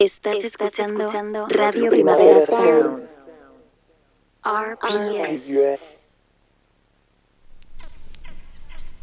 [0.00, 3.04] Estás, escuchando, Radio Primavera Sound.
[4.44, 6.28] RPS.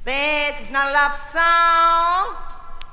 [0.05, 2.37] This is not a love song.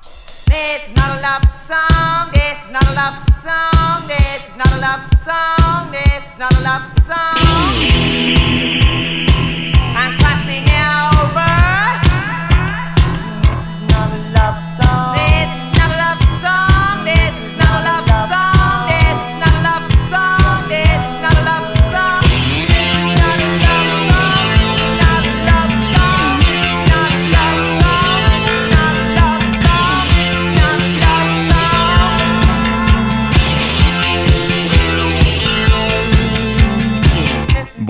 [0.03, 2.33] This is not a love song.
[2.33, 4.09] This is not a love song.
[4.09, 5.93] This is not a love song.
[5.93, 8.82] This is not a love song.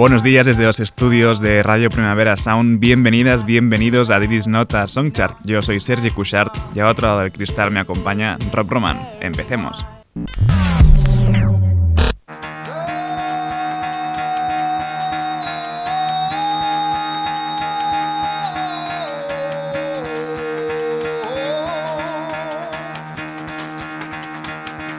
[0.02, 2.80] Buenos días desde los estudios de Radio Primavera Sound.
[2.80, 5.38] Bienvenidas, bienvenidos a This Nota Songchart.
[5.46, 8.98] Yo soy Sergi Couchard y a otro lado del cristal me acompaña Rob Roman.
[9.20, 9.86] Empecemos.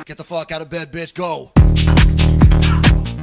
[0.05, 1.51] Get the fuck out of bed, bitch, go.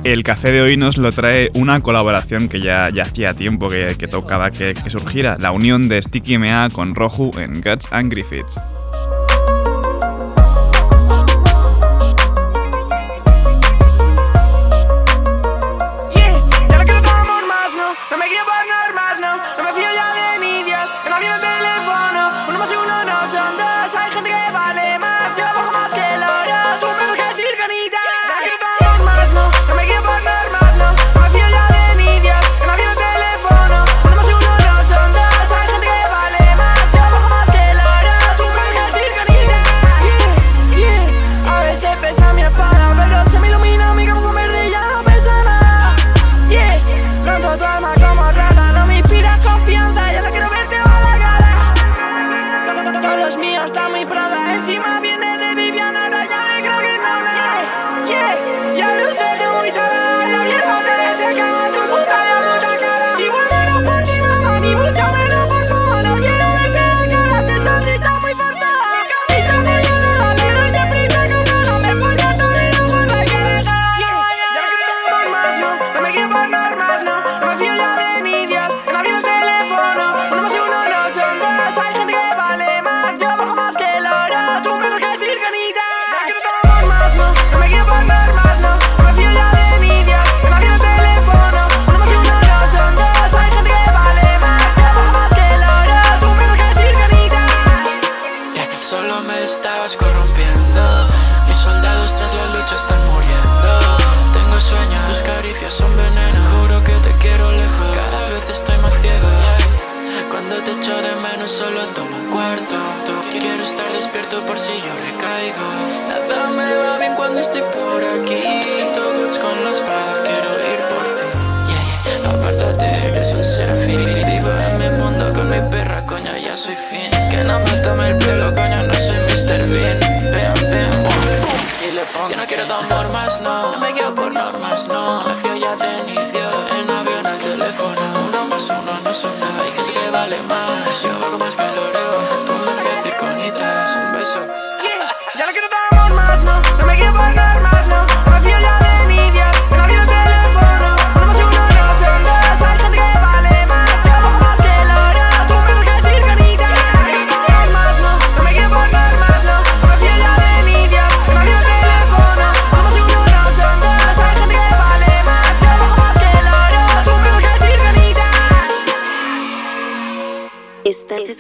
[0.02, 4.50] El café de hoy nos lo trae una colaboración que ya, hacía tiempo que, tocaba
[4.50, 8.80] que, que, surgiera, la unión de Sticky MA con Roju en Guts and Griffiths.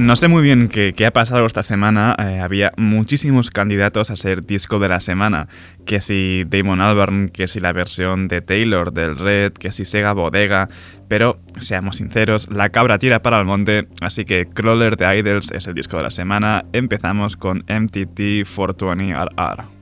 [0.00, 2.16] No sé muy bien qué, ha pasado esta semana.
[2.18, 5.46] Eh, había muchísimos candidatos a ser disco de la semana.
[5.84, 10.14] Que si Damon Albarn, que si la versión de Taylor del Red, que si Sega
[10.14, 10.70] Bodega.
[11.06, 15.66] Pero, seamos sinceros, la cabra tira para el monte, así que Crawler de Idols es
[15.66, 16.64] el disco de la semana.
[16.72, 19.79] Empezamos con MTT 420RR.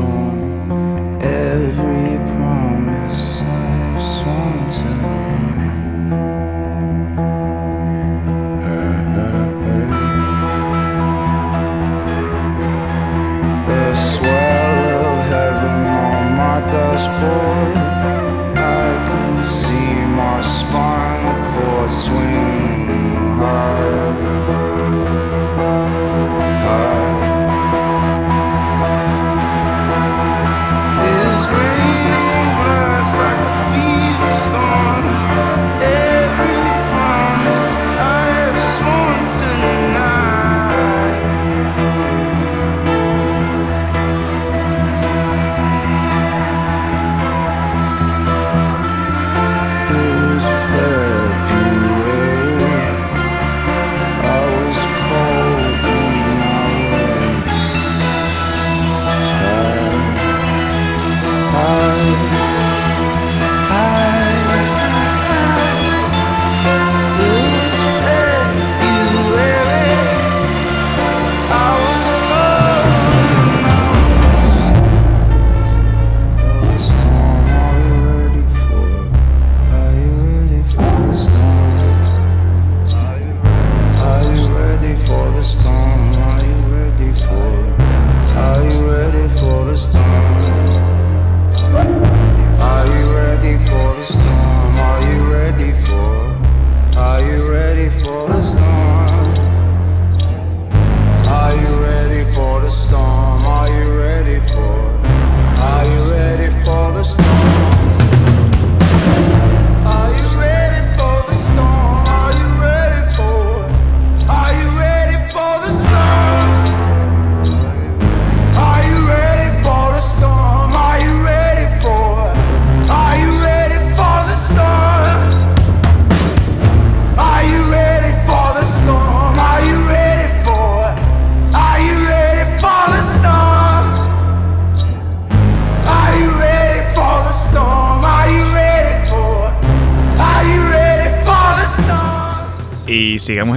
[0.00, 0.39] storm.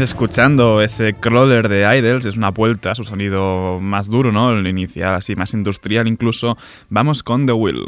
[0.03, 4.51] Escuchando ese crawler de Idols, es una vuelta a su sonido más duro, ¿no?
[4.51, 6.57] El inicial, así más industrial incluso.
[6.89, 7.87] Vamos con The Will.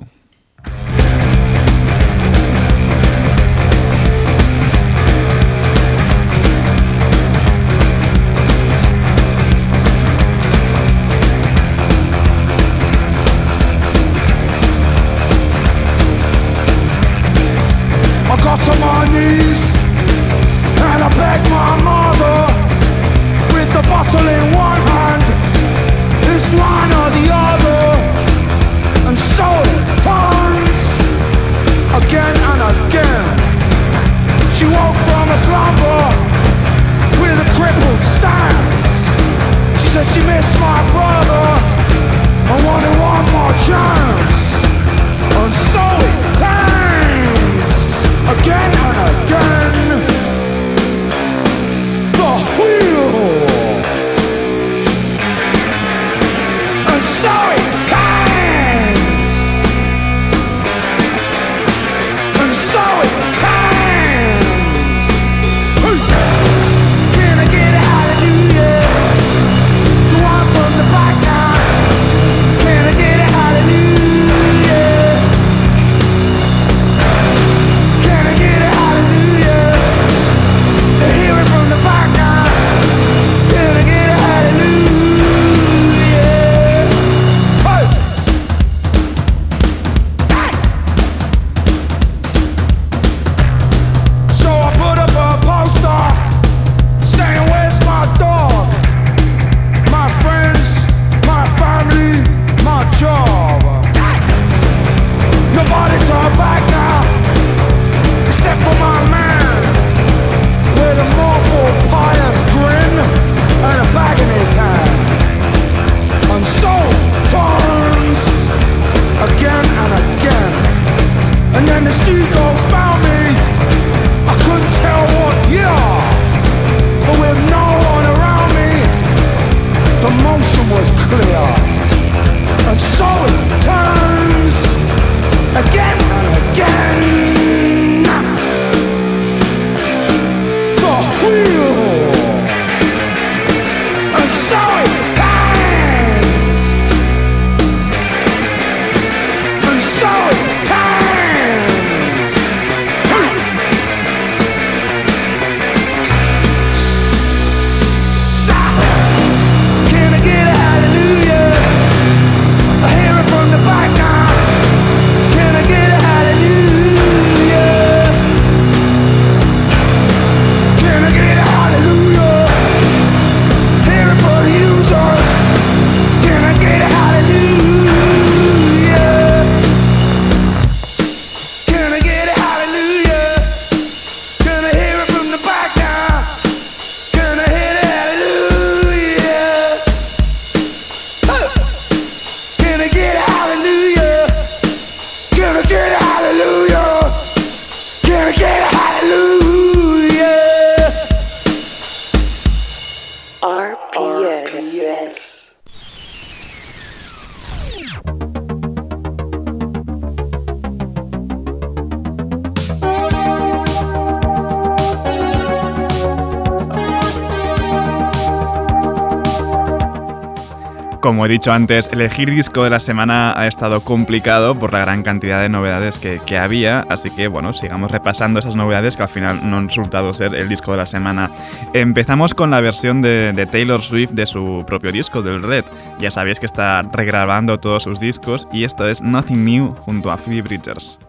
[221.25, 225.01] Como he dicho antes, elegir disco de la semana ha estado complicado por la gran
[225.01, 229.49] cantidad de novedades que, había, así que bueno, sigamos repasando esas novedades que al final
[229.49, 231.31] no han resultado ser el disco de la semana.
[231.73, 235.65] Empezamos con la versión de, Taylor Swift de su propio disco, del Red.
[235.97, 240.17] Ya sabéis que está regrabando todos sus discos y esto es Nothing New junto a
[240.17, 240.99] Phoebe Bridgers.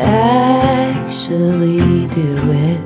[0.00, 2.36] Actually do
[2.68, 2.80] it.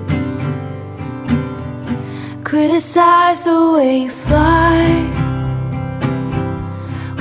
[2.45, 4.87] Criticize the way you fly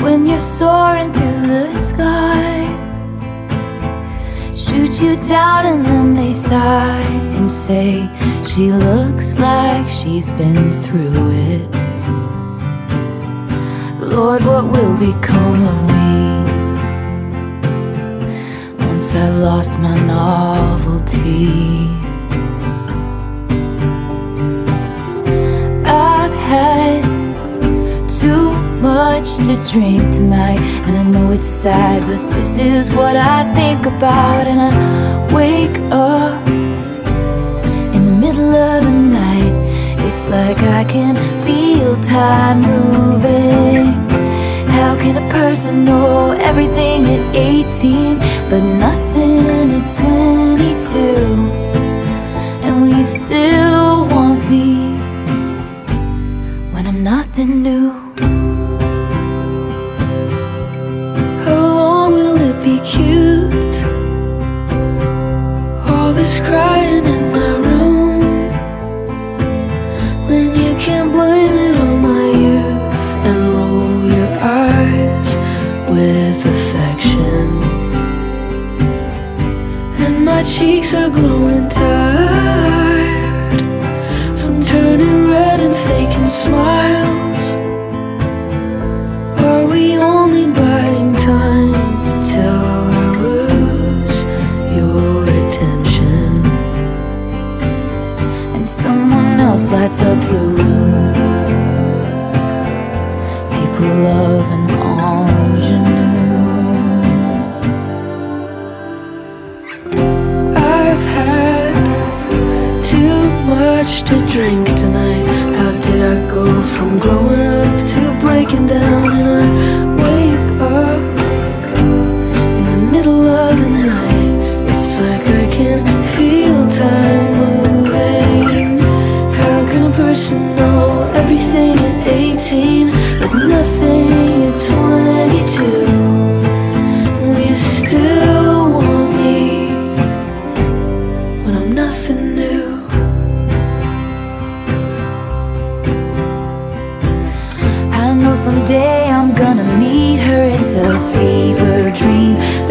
[0.04, 2.68] when you're soaring through the sky.
[4.54, 7.02] Shoot you down and then they sigh
[7.38, 8.10] and say,
[8.46, 11.72] She looks like she's been through it.
[14.00, 16.23] Lord, what will become of me?
[19.04, 21.90] Since I've lost my novelty.
[25.86, 27.04] I've had
[28.08, 33.54] too much to drink tonight, and I know it's sad, but this is what I
[33.54, 34.48] think about.
[34.48, 36.48] And I wake up
[37.96, 39.54] in the middle of the night,
[40.08, 43.73] it's like I can feel time moving.
[45.04, 48.20] Can a person know everything at 18
[48.50, 49.40] but nothing
[49.76, 50.98] at 22?
[52.64, 54.96] And you still want me
[56.72, 57.93] when I'm nothing new?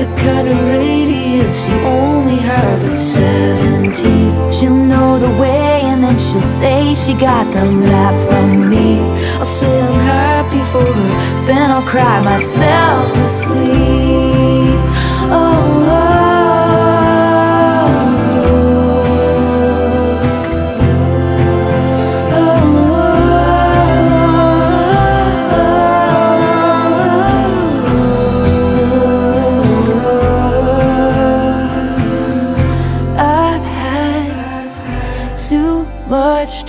[0.02, 4.50] The kind of radiance you only have at 17.
[4.50, 8.98] She'll know the way, and then she'll say she got the map from me.
[9.38, 14.80] I'll say I'm happy for her, then I'll cry myself to sleep.
[15.30, 15.86] Oh.
[15.98, 16.11] oh,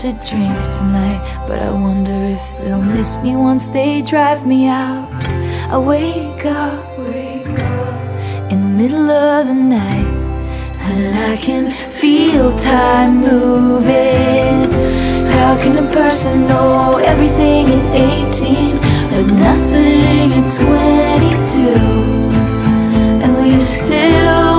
[0.03, 5.07] to drink tonight, but I wonder if they'll miss me once they drive me out.
[5.71, 10.11] I wake up, wake up in the middle of the night,
[10.91, 14.69] and I can feel time moving.
[15.37, 17.85] How can a person know everything at
[18.27, 18.75] 18
[19.09, 21.59] but nothing at 22?
[23.23, 24.52] And will you still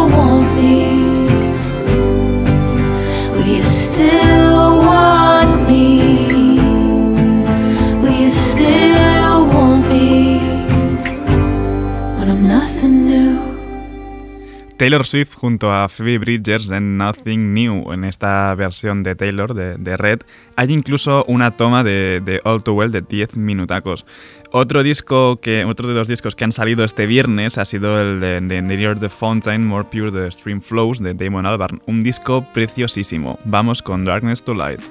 [14.85, 19.97] Taylor Swift junto a Phoebe Bridgers en Nothing New, en esta versión de Taylor, de,
[19.97, 20.21] Red,
[20.57, 24.05] hay incluso una toma de, de All Too Well de 10 minutacos.
[24.53, 28.21] Otro disco que, otro de los discos que han salido este viernes ha sido el
[28.21, 32.47] de, de Near the Fountain, More Pure the Stream Flows de Damon Albarn, un disco
[32.53, 33.39] preciosísimo.
[33.47, 34.83] Vamos con Darkness to Light.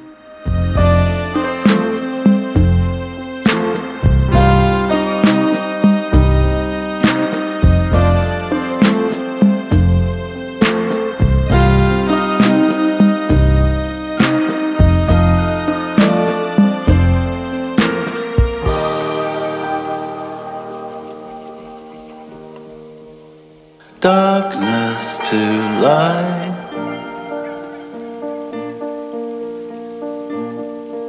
[24.03, 25.39] Darkness to
[25.79, 26.51] light.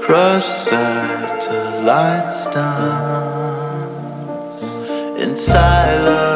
[0.00, 4.62] Crush satellites dance
[5.20, 6.33] in silence.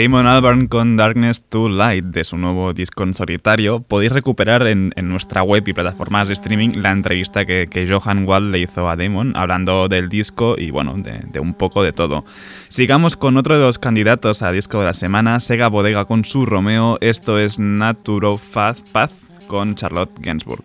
[0.00, 3.80] Damon Albarn con Darkness to Light de su nuevo disco en solitario.
[3.80, 8.60] Podéis recuperar en, nuestra web y plataformas de streaming la entrevista que, Johan Wall le
[8.60, 12.24] hizo a Damon, hablando del disco y bueno, de, un poco de todo.
[12.68, 16.46] Sigamos con otro de los candidatos a disco de la semana, Sega Bodega con su
[16.46, 16.96] Romeo.
[17.02, 19.12] Esto es Naturopath Path
[19.48, 20.64] con Charlotte Gainsbourg.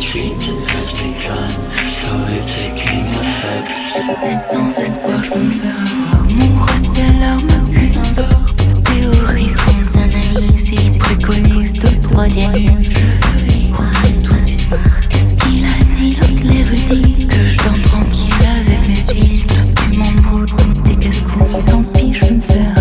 [0.00, 1.50] Treatment has begun,
[2.40, 3.80] taking effect.
[4.22, 6.24] C'est sans espoir, peux me faire avoir.
[6.30, 6.48] Mon
[8.16, 8.44] l'or.
[8.84, 9.56] Théorise,
[10.98, 11.74] préconise.
[11.74, 11.80] Je
[14.22, 15.05] toi tu te marres.
[15.96, 19.38] Dit, l'érudit Que je dors tranquille avec mes.
[19.38, 21.64] Toi tu m'embrouilles comme tes casse-couilles.
[21.66, 22.75] Tant pis, je me faire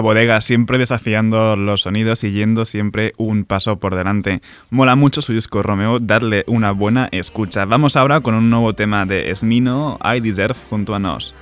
[0.00, 4.40] Bodega siempre desafiando los sonidos y yendo siempre un paso por delante.
[4.70, 7.64] Mola mucho su disco Romeo, darle una buena escucha.
[7.64, 11.34] Vamos ahora con un nuevo tema de Esmino, I Deserve, junto a Nos.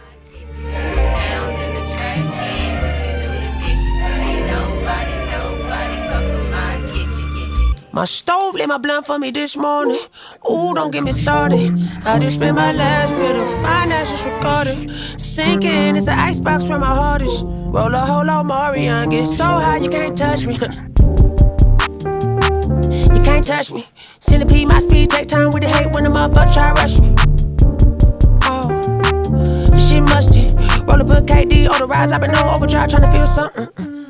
[12.02, 13.36] I just spent my last bit.
[15.20, 17.60] Sinking, it's an icebox where my heart.
[17.72, 20.54] Roll a whole lot Marion, get so high you can't touch me.
[20.54, 20.61] you
[23.22, 23.87] can't touch me.
[24.18, 27.14] Centipede, my speed, take time with the hate when the motherfucker try rush me.
[28.42, 28.66] Oh,
[29.78, 30.48] she musty.
[30.83, 33.68] Roll up a KD on the rise, I've been on overdrive trying to feel something.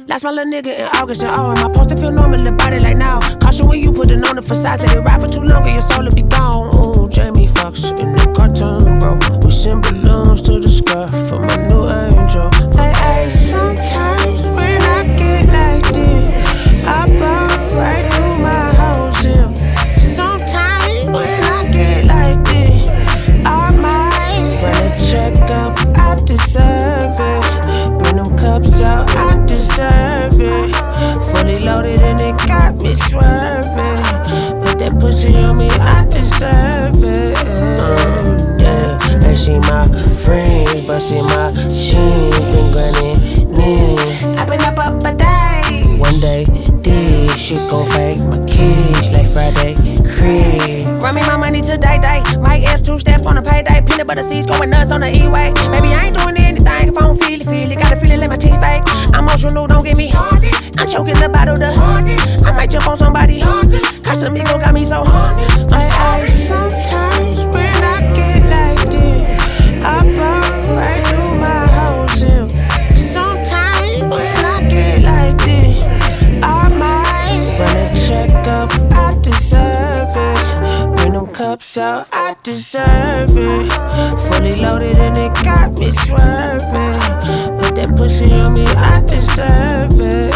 [0.09, 1.51] Lost my little nigga in August oh, and all.
[1.51, 3.20] I supposed to feel normal about it like now?
[3.40, 4.81] Caution when you put it on the facade.
[4.81, 6.73] Let it ride for too long and your soul will be gone.
[6.96, 9.20] Ooh, Jamie Foxx in the cartoon, bro.
[9.44, 11.80] We send balloons to the sky for my new
[32.90, 34.03] it swerving.
[34.61, 35.68] Put that pussy on me.
[35.70, 37.38] I deserve it.
[37.79, 39.83] Um, yeah, and she my
[40.26, 42.03] friend, but she my she
[42.50, 43.94] been grinding me.
[44.37, 45.87] I been up up a day.
[45.98, 46.44] One day,
[46.83, 49.74] this shit gon' fake my kids like Friday.
[50.18, 51.03] Crib.
[51.03, 52.22] Run me my money today, day.
[52.42, 53.83] My F two step on a payday.
[53.87, 55.53] Peanut butter seeds going nuts on the E-way.
[55.70, 57.79] Maybe I ain't doing anything if I don't feel it, feel it.
[57.79, 58.83] Got a feeling like my teeth ache.
[59.14, 60.11] I'm emotional, don't get me.
[60.12, 61.70] I'm choking the bottle, the
[62.46, 63.40] I might jump on somebody.
[63.40, 66.70] Casamigo got me so I'm sorry.
[81.81, 83.73] Out, I deserve it.
[84.29, 87.01] Fully loaded and it got me swerving.
[87.59, 90.35] Put that pussy on me, I deserve it.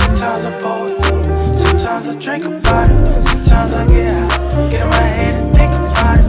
[0.00, 4.96] Sometimes I it, sometimes I drink about it, sometimes I get out, get in my
[4.96, 6.19] head and think about it.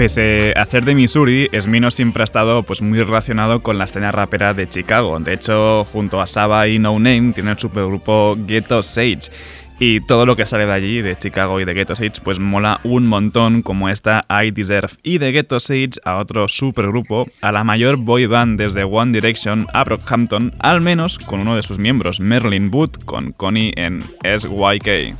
[0.00, 4.10] Pese a ser de Missouri, Smino siempre ha estado pues, muy relacionado con la escena
[4.10, 5.20] rapera de Chicago.
[5.20, 9.30] De hecho, junto a Saba y No Name, tiene el supergrupo Ghetto Sage.
[9.78, 12.80] Y todo lo que sale de allí, de Chicago y de Ghetto Sage, pues mola
[12.82, 14.94] un montón, como esta I Deserve.
[15.02, 19.66] Y de Ghetto Sage a otro supergrupo, a la mayor boy band desde One Direction
[19.74, 25.14] a Brockhampton, al menos con uno de sus miembros, Merlin Wood, con Connie en SYK.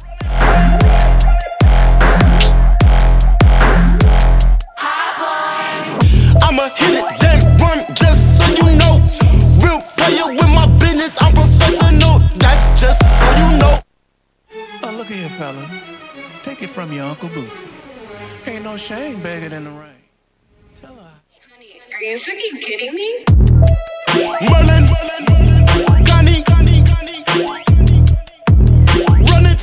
[15.11, 15.85] Look here, fellas.
[16.43, 17.67] Take it from your Uncle Bootsy.
[18.47, 19.91] Ain't no shame bigger than the rain.
[20.75, 21.11] Tell her.
[21.53, 23.25] Honey, Are you fucking kidding me?
[24.51, 24.87] Merlin,
[26.07, 26.45] Connie,
[29.31, 29.61] run it,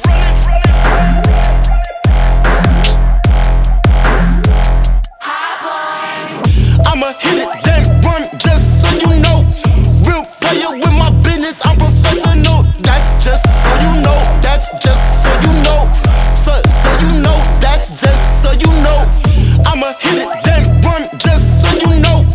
[6.86, 9.46] I'ma hit it, then run, just so you know.
[10.04, 10.97] Real player with
[19.78, 22.26] I'ma hit it, then run, just so you know.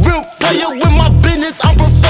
[0.00, 2.05] Real player with my business, I'm professional.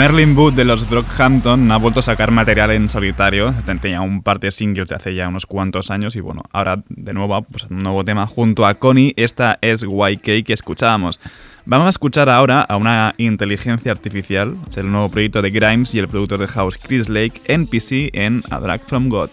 [0.00, 3.52] Merlin Wood de los Brockhampton ha vuelto a sacar material en solitario.
[3.82, 7.12] Tenía un par de singles de hace ya unos cuantos años y bueno, ahora de
[7.12, 9.12] nuevo pues, un nuevo tema junto a Connie.
[9.18, 11.20] Esta es YK que escuchábamos.
[11.66, 15.98] Vamos a escuchar ahora a una inteligencia artificial, es el nuevo proyecto de Grimes y
[15.98, 19.28] el productor de house Chris Lake, NPC en A Drag from God.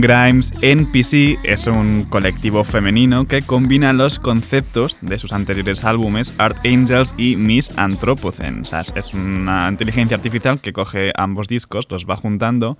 [0.00, 6.56] Grimes, NPC es un colectivo femenino que combina los conceptos de sus anteriores álbumes Art
[6.64, 8.62] Angels y Miss Anthropocene.
[8.94, 12.78] Es una inteligencia artificial que coge ambos discos, los va juntando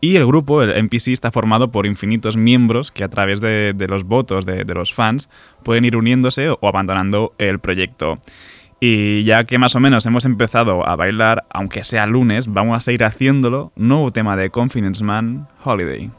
[0.00, 4.04] y el grupo, el NPC, está formado por infinitos miembros que a través de, los
[4.04, 5.28] votos de, de los fans
[5.62, 8.16] pueden ir uniéndose o abandonando el proyecto.
[8.78, 12.80] Y ya que más o menos hemos empezado a bailar, aunque sea lunes, vamos a
[12.80, 13.72] seguir haciéndolo.
[13.74, 16.10] Nuevo tema de Confidence Man, Holiday.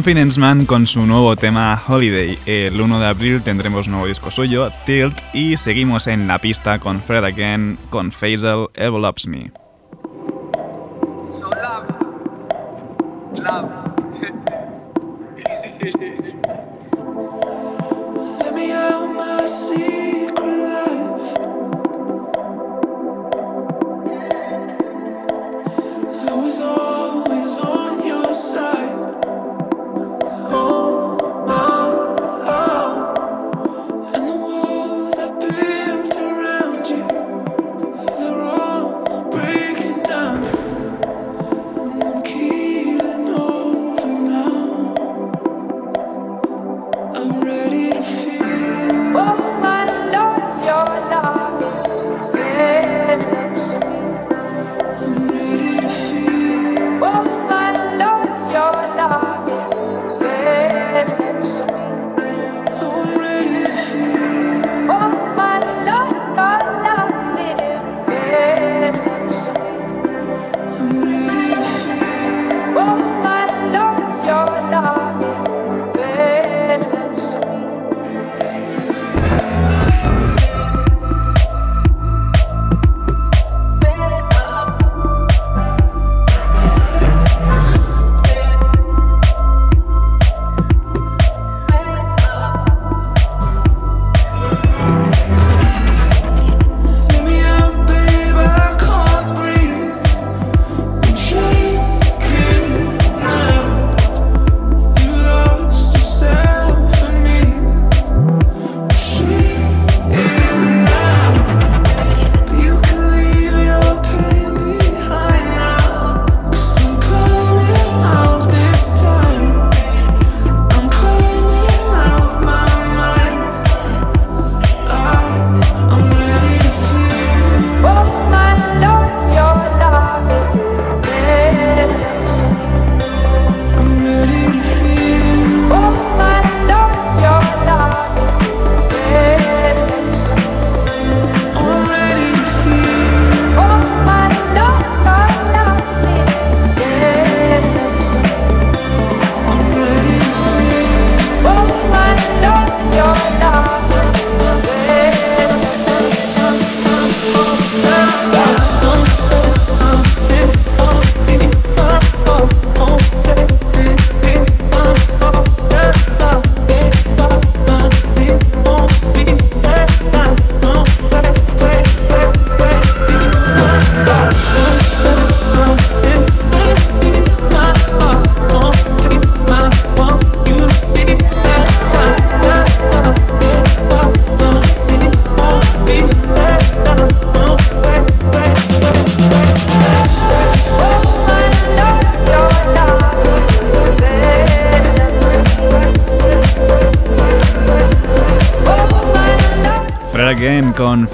[0.00, 2.38] Confidence Man con su nuevo tema Holiday.
[2.46, 7.02] El 1 de abril tendremos nuevo disco suyo, Tilt, y seguimos en la pista con
[7.02, 9.52] Fred Again, con Faisal Envelopes Me.
[18.72, 19.06] Oh
[19.84, 19.89] my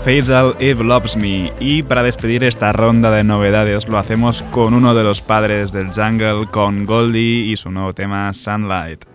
[0.06, 1.52] Faisal Eve Loves Me.
[1.58, 5.90] Y para despedir esta ronda de novedades lo hacemos con uno de los padres del
[5.92, 9.04] jungle, con Goldie y su nuevo tema Sunlight.
[9.04, 9.05] Sunlight,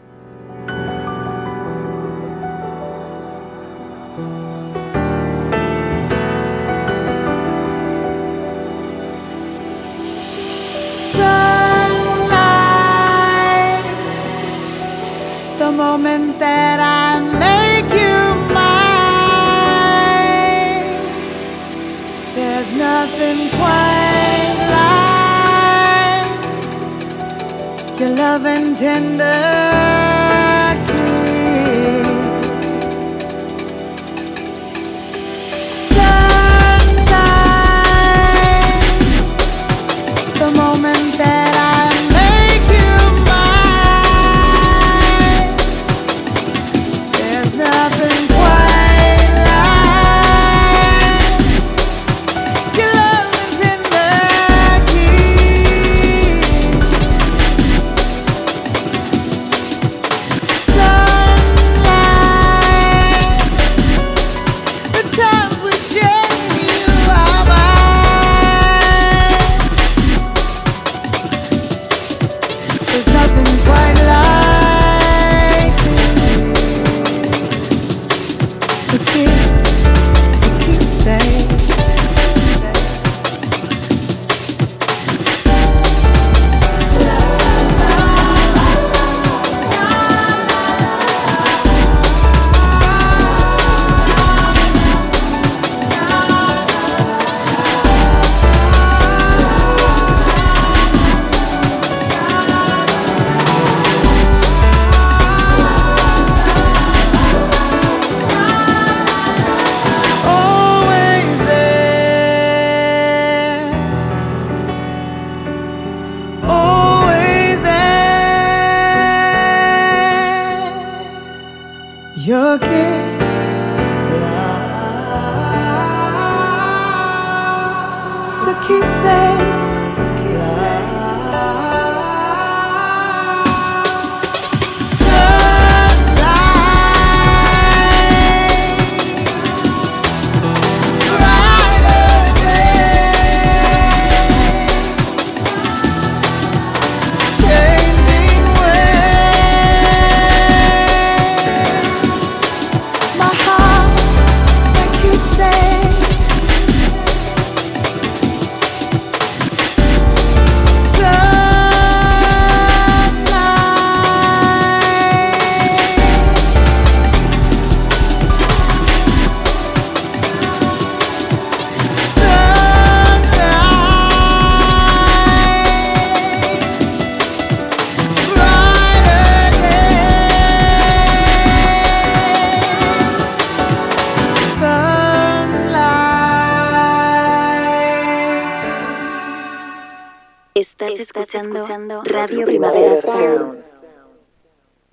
[191.22, 193.60] Estás escuchando, Radio Primavera Sound.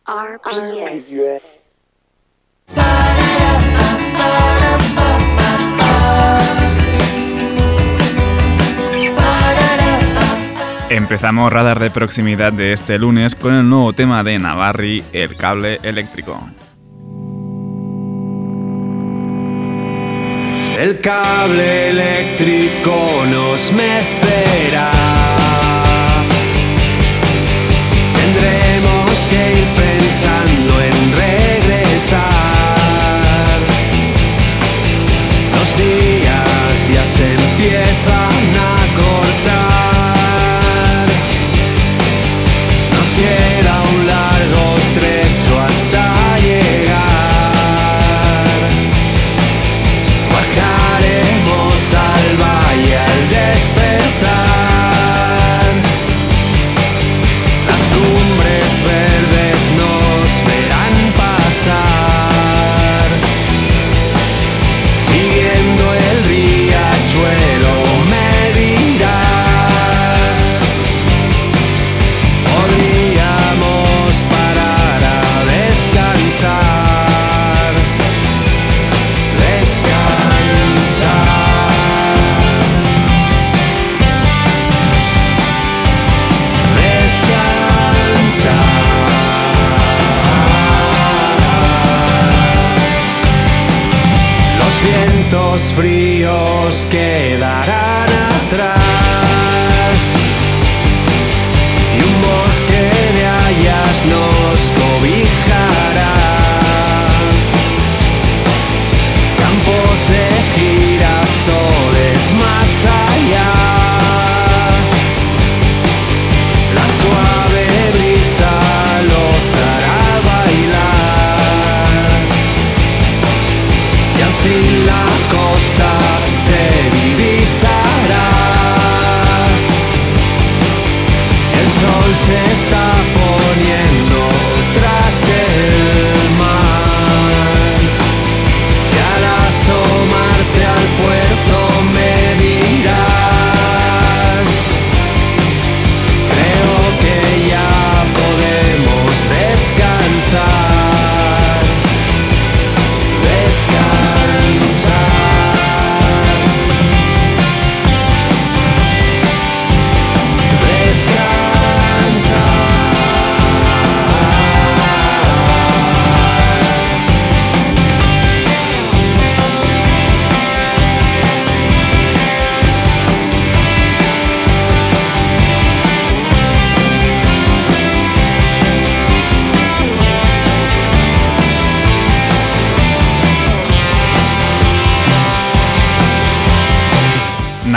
[0.07, 1.17] RPS.
[10.91, 15.79] Empezamos radar de proximidad de este lunes con el nuevo tema de Navarri, el cable
[15.83, 16.39] eléctrico.
[20.79, 25.48] El cable eléctrico nos mecerá.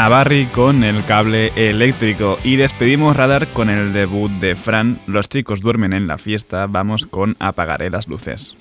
[0.02, 2.40] a Barry con el cable eléctrico.
[2.44, 7.06] Y despedimos Radar con el debut de Fran, Los chicos duermen en la fiesta, vamos
[7.06, 8.56] con Apagaré las luces.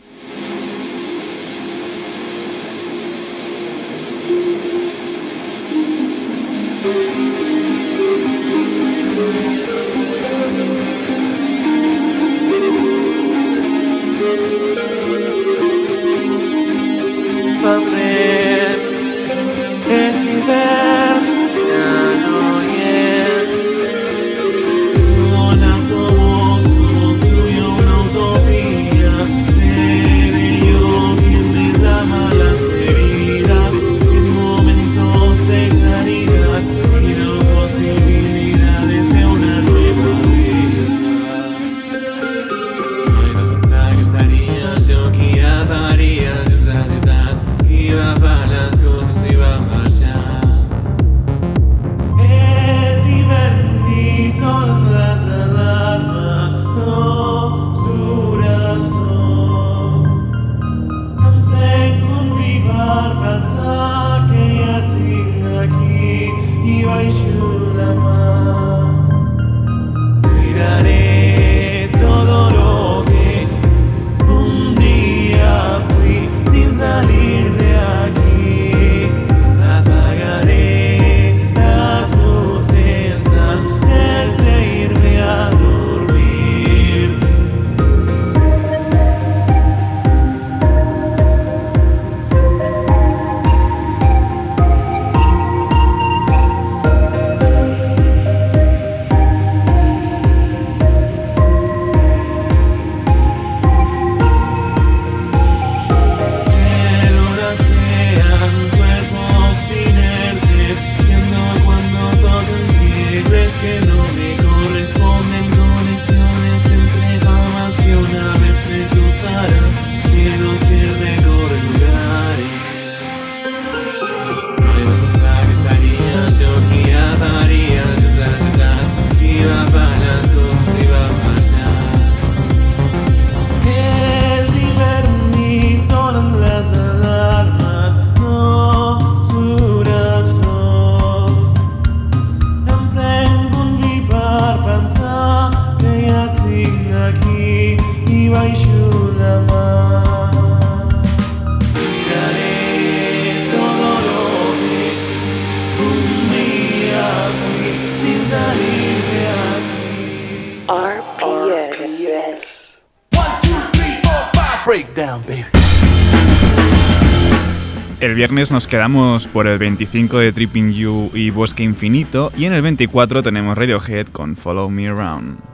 [168.51, 173.23] nos quedamos por el 25 de Tripping You y Bosque Infinito y en el 24
[173.23, 175.50] tenemos Radiohead con Follow Me Around.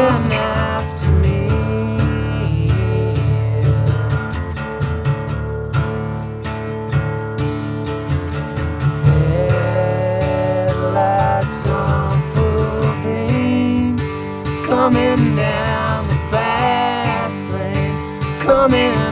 [0.00, 1.48] After me.
[10.28, 13.96] Headlights on full beam,
[14.66, 19.07] coming down the fast lane, coming.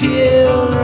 [0.00, 0.77] till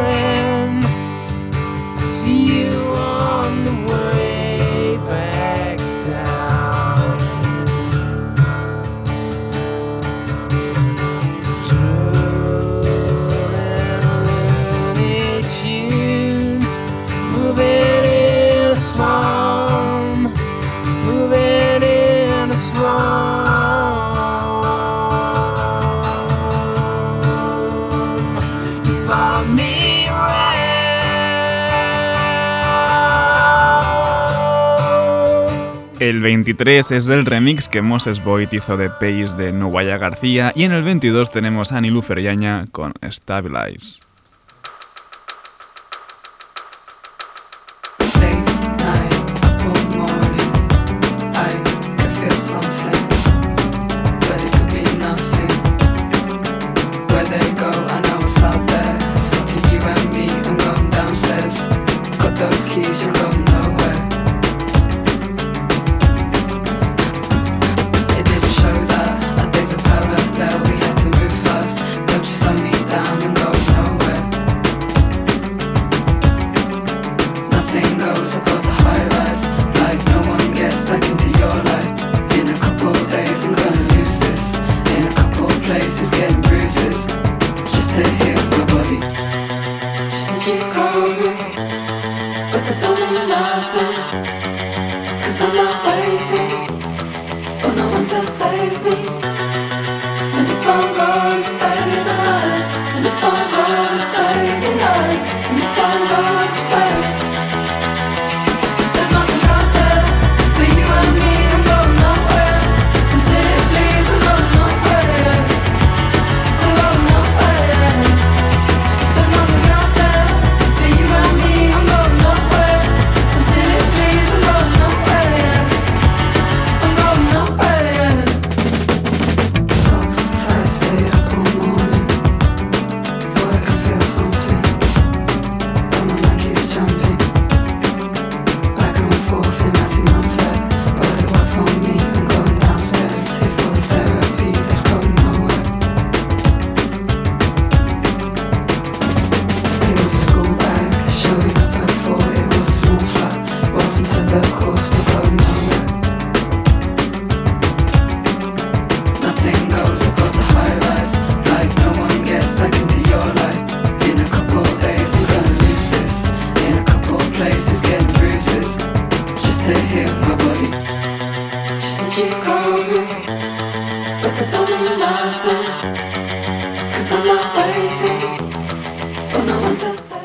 [36.34, 40.72] 23 es del remix que Moses Boyd hizo de Pace de Nuwaya García y en
[40.72, 44.02] el 22 tenemos a Nilu Feriaña con Stabilize.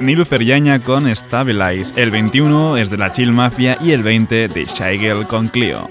[0.09, 0.25] Nilu
[0.83, 5.49] con Stabilize, el 21 es de la Chill Mafia y el 20 de Shigel con
[5.49, 5.87] Clio.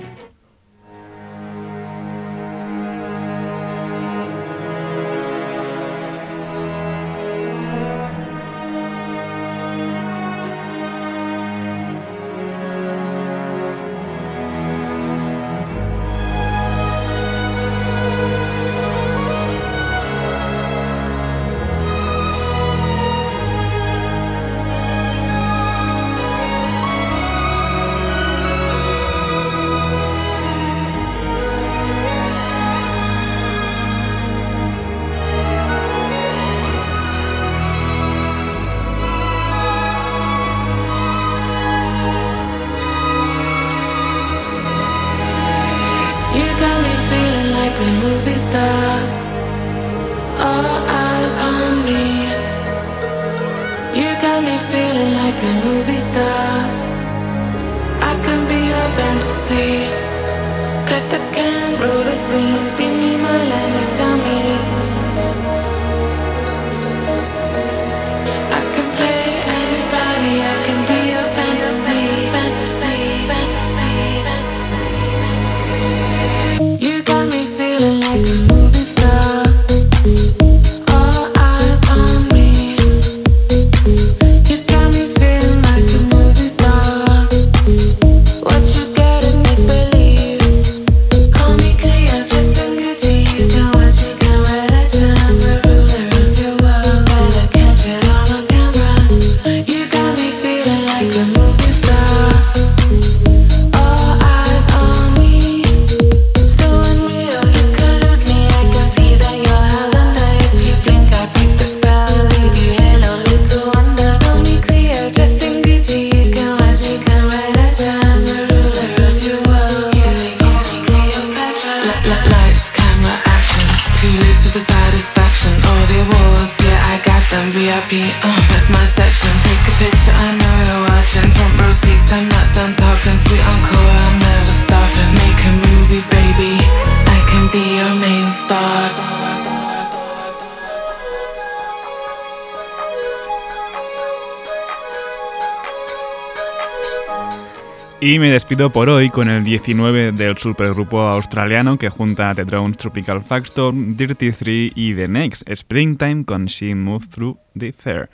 [148.49, 153.23] despido por hoy con el 19 del supergrupo australiano que junta a The Drones, Tropical
[153.23, 158.09] Factor, Dirty 3 y The Next, Springtime con She Moved Through the Fair.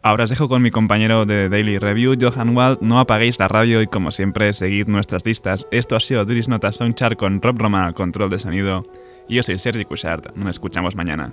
[0.00, 2.78] Ahora os dejo con mi compañero de Daily Review, Johan Wald.
[2.82, 5.66] No apaguéis la radio y, como siempre, seguid nuestras listas.
[5.72, 8.84] Esto ha sido Dris Notas Soundchart con Rob Roma, control de sonido.
[9.28, 10.36] Yo soy Sergi Cushart.
[10.36, 11.32] Nos escuchamos mañana.